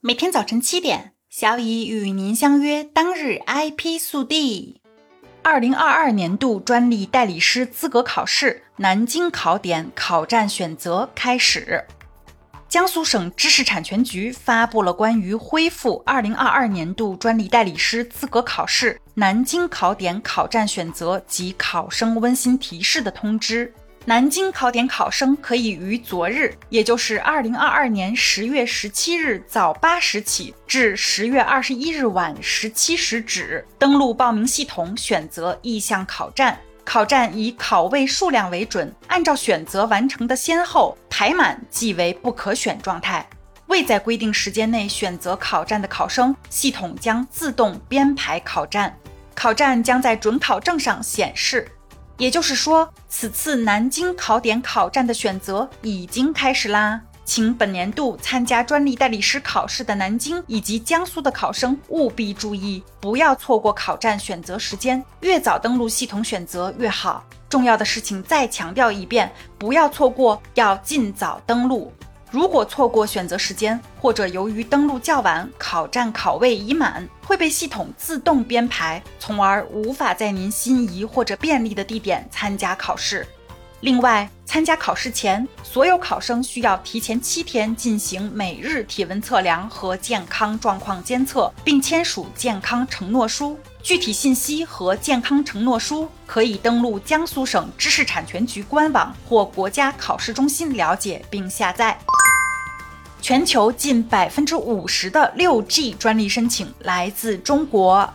[0.00, 2.84] 每天早晨七点，小乙与您相约。
[2.84, 4.80] 当日 IP 速递：
[5.42, 11.84] 二零二二年度专利代理师资格考试南京考点考站选择开始。
[12.68, 23.74] 江苏省知识产权局发布了关于恢复二零二二年度专利代理师资格考试南京考点考站选择及考生温馨提示的通知。
[24.04, 36.58] 南京考点考生可以于昨日，也就是二零二二年十月十七日早八时起至十月二十一日晚十七时止，登录报名系统选择意向考站。
[36.84, 43.28] 考站以考位数量为准，按照选择完成的先后排满即为不可选状态。
[43.66, 48.96] 未在规定时间内选择考站的考生，系统将自动编排考站，
[49.34, 51.68] 考站将在准考证上显示。
[52.18, 67.24] 也就是说，此次南京考点考站的选择已经开始啦，请本年度参加专利代理师考试的南京以及江苏的考生务必注意，不要错过考站选择时间，越早登录系统选择越好。
[67.48, 71.92] 重要的事情再强调一遍，不要错过，要尽早登录。
[72.30, 83.26] 如果错过选择时间，或者由于登录较晚，考站考位已满，会被系统自动编排，从而无法在您心仪或者便利的地点参加考试。
[83.80, 93.56] 另外，参加考试前，所有考生需要提前七天进行每日体温测量和健康状况监测，并签署健康承诺书。
[93.80, 101.96] 具体信息和健康承诺书可以登录江苏省知识产权局官网或国家考试中心了解并下载。
[103.20, 108.08] 全球近百分之五十的六 G 专利申请来自中国。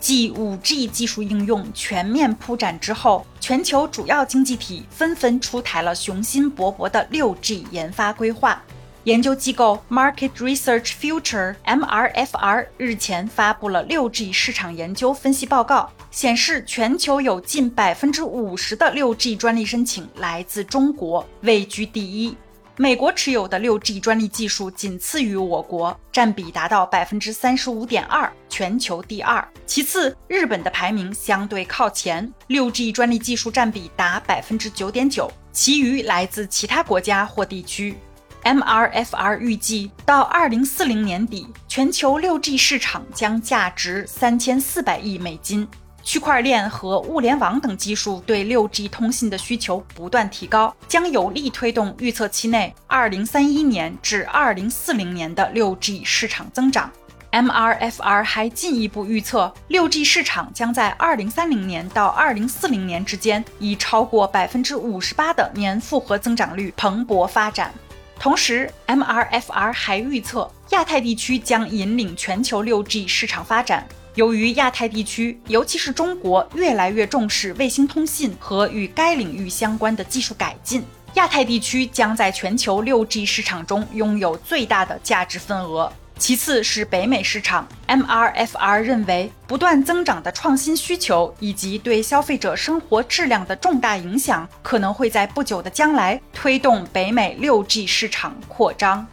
[0.00, 8.62] 继五 G 技术应用全面铺展之后，全球主要经济体纷纷出台了雄心勃勃的六 G 研发规划。
[9.04, 22.36] 研究机构 Market Research Future（MRFR） 日前发布了六 G 市场研究分析报告，显示全球有近百分之五十的六 G 专利申请来自中国，位居第一。
[22.80, 29.44] 美国持有的六 G 专利技术仅次于我国，占比达到百分之三十五点二，全球第二。
[29.66, 37.96] 其次，日本的排名相对靠前，六 G 专利技术占比达百分之九点九，其余来自其他国家或地区。
[38.44, 45.66] MRFR 预计到二零四零年底，全球六 G 市场将价值三千四百亿美金。
[46.08, 56.90] 区块链和物联网等技术对六 G 通信的需求不断提高，将有力推动预测期内二零三一年至二零四零年的六 G 市场增长。
[57.30, 67.70] MRFR 还进一步预测，六 G 市场将在二零三零年到二零四零年之间以超过百分之五十八的年复合增长率蓬勃发展。
[68.18, 73.86] 同时，MRFR 还预测，亚太地区将引领全球六 G 市场发展。
[74.18, 80.84] 由于亚太地区，尤其是中国，越来越重视卫星通信和与该领域相关的技术改进，
[81.14, 85.92] 亚太地区将在全球六 G 市场中拥有最大的价值份额。
[86.18, 99.06] 其次是北美市场，MRFR 认为，不断增长的创新需求以及对消费者生活质量的重大影响，可能会在不久的将来推动北美六 G 市场扩张。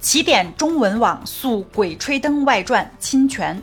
[0.00, 3.60] 起点中文网诉《鬼吹灯》外传侵权。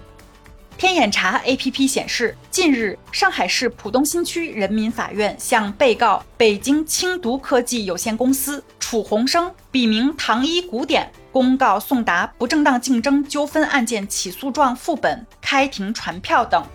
[0.82, 16.66] 天眼查 APP 显示，近日上海市浦东新区人民法院向被告北京清读科技有限公司楚鸿生（笔名唐一古典）公告送达不正当竞争纠纷案件起诉状副本、开庭传票等。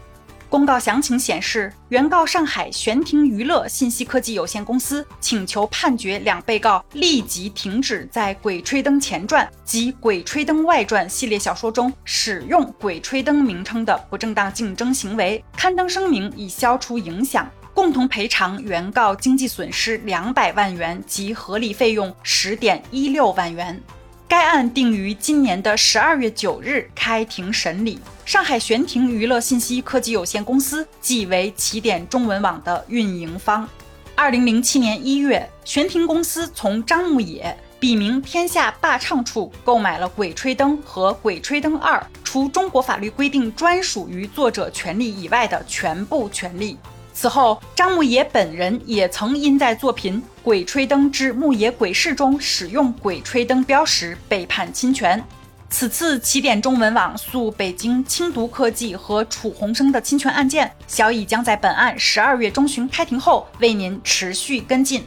[0.49, 23.83] 公告详情显示，原告上海玄庭娱乐信息科技有限公司请求判决两被告立即停止在《鬼吹灯前传》及《鬼吹灯外传》系列小说中使用“鬼吹灯”名称的不正当竞争行为，刊登声明以消除影响，共同赔偿原告经济损失两百万元及合理费用十点一六万元。
[24.29, 28.01] 该案定于今年的十二月九日开庭审理。
[28.25, 33.69] 上海玄庭娱乐信息科技有限公司即为起点中文网的运营方。
[34.17, 46.77] 二零零七年一月，玄庭公司从张牧野（笔名天下霸唱处）购买了《鬼吹灯》和《鬼吹灯二》除中国法律规定专属于作者权利以外的全部权利。
[47.19, 55.25] 此后，张牧野本人也曾因在作品《鬼吹灯之牧野鬼市》中使用“鬼吹灯”标识被判侵权。
[55.71, 65.03] 此次起点中文网诉北京轻读科技和楚鸿生的侵权案件，小乙将在本案十二月中旬开庭后为您持续跟进。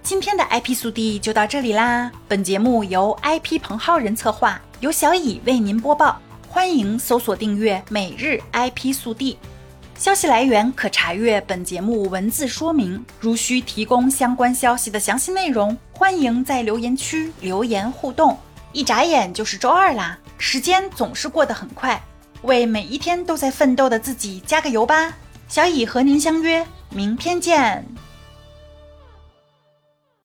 [0.00, 2.08] 今天的 IP 速递就到这里啦。
[2.28, 6.20] 本节目由 IP 彭浩人策划，由小乙为您播报。
[6.48, 9.36] 欢迎搜索订阅每日 IP 速递。
[9.98, 13.04] 消息来源可查阅本节目文字说明。
[13.18, 18.38] 如需提供相关消息的详细内容，欢迎在留言区留言互动。
[18.72, 22.00] 一眨眼就是周二啦，时间总是过得很快，
[22.42, 25.12] 为每一天都在奋斗的自己加个油吧！
[25.48, 27.84] 小乙和您相约明天见。